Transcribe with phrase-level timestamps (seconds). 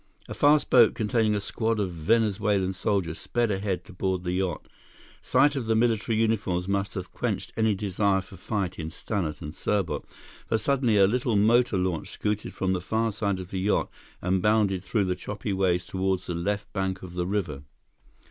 [0.27, 4.67] A fast boat containing a squad of Venezuelan soldiers sped ahead to board the yacht.
[5.21, 9.53] Sight of the military uniforms must have quenched any desire for fight in Stannart and
[9.53, 10.03] Serbot,
[10.47, 13.91] for suddenly a little motor launch scooted from the far side of the yacht
[14.23, 17.61] and bounded through the choppy waves toward the left bank of the river.